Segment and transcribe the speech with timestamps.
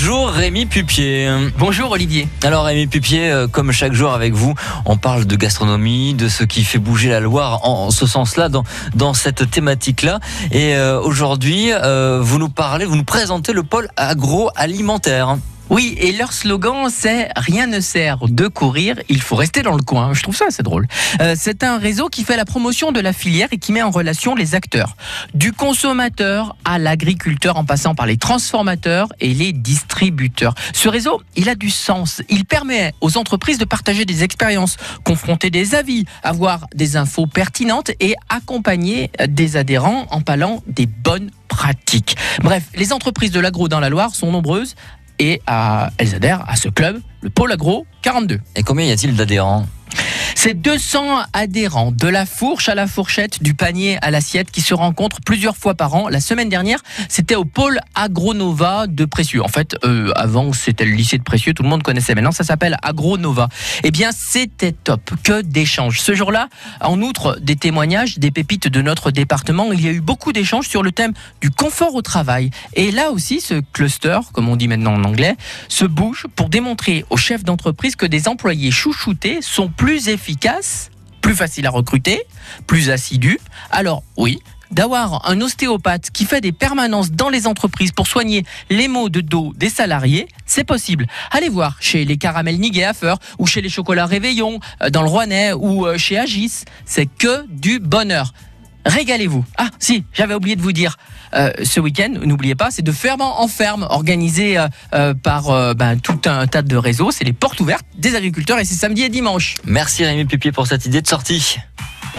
[0.00, 1.28] Bonjour Rémi Pupier.
[1.58, 2.28] Bonjour Olivier.
[2.44, 6.44] Alors Rémi Pupier, euh, comme chaque jour avec vous, on parle de gastronomie, de ce
[6.44, 8.62] qui fait bouger la Loire en ce sens-là, dans,
[8.94, 10.20] dans cette thématique-là.
[10.52, 15.36] Et euh, aujourd'hui, euh, vous nous parlez, vous nous présentez le pôle agroalimentaire.
[15.78, 19.82] Oui, et leur slogan, c'est Rien ne sert de courir, il faut rester dans le
[19.82, 20.12] coin.
[20.12, 20.88] Je trouve ça assez drôle.
[21.20, 23.92] Euh, c'est un réseau qui fait la promotion de la filière et qui met en
[23.92, 24.96] relation les acteurs.
[25.34, 30.56] Du consommateur à l'agriculteur en passant par les transformateurs et les distributeurs.
[30.72, 32.22] Ce réseau, il a du sens.
[32.28, 37.92] Il permet aux entreprises de partager des expériences, confronter des avis, avoir des infos pertinentes
[38.00, 42.16] et accompagner des adhérents en parlant des bonnes pratiques.
[42.42, 44.74] Bref, les entreprises de l'agro dans la Loire sont nombreuses
[45.18, 45.40] et
[45.98, 48.40] elles adhèrent à ce club, le Pôle Agro 42.
[48.56, 49.66] Et combien y a-t-il d'adhérents?
[50.40, 54.72] C'est 200 adhérents de la fourche à la fourchette, du panier à l'assiette qui se
[54.72, 56.08] rencontrent plusieurs fois par an.
[56.08, 59.42] La semaine dernière, c'était au pôle Agronova de Précieux.
[59.42, 62.14] En fait, euh, avant, c'était le lycée de Précieux, tout le monde connaissait.
[62.14, 63.48] Maintenant, ça s'appelle Agronova.
[63.82, 65.10] Eh bien, c'était top.
[65.24, 66.00] Que d'échanges.
[66.00, 66.48] Ce jour-là,
[66.80, 70.68] en outre des témoignages, des pépites de notre département, il y a eu beaucoup d'échanges
[70.68, 72.50] sur le thème du confort au travail.
[72.74, 75.34] Et là aussi, ce cluster, comme on dit maintenant en anglais,
[75.66, 80.90] se bouge pour démontrer aux chefs d'entreprise que des employés chouchoutés sont plus efficaces efficace,
[81.22, 82.22] plus facile à recruter,
[82.66, 83.38] plus assidu.
[83.70, 84.40] Alors oui,
[84.70, 89.22] d'avoir un ostéopathe qui fait des permanences dans les entreprises pour soigner les maux de
[89.22, 91.06] dos des salariés, c'est possible.
[91.30, 92.92] Allez voir chez les caramels Niguet à
[93.38, 97.46] ou chez les chocolats Réveillon euh, dans le Rouennais ou euh, chez Agis, c'est que
[97.48, 98.34] du bonheur
[98.84, 99.44] régalez-vous.
[99.56, 100.96] Ah si, j'avais oublié de vous dire,
[101.32, 106.20] ce week-end, n'oubliez pas, c'est de ferme en ferme, organisé euh, euh, par ben, tout
[106.26, 107.10] un tas de réseaux.
[107.10, 109.56] C'est les portes ouvertes des agriculteurs et c'est samedi et dimanche.
[109.64, 111.58] Merci Rémi Pupier pour cette idée de sortie.